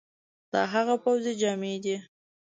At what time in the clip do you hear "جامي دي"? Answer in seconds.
1.41-1.95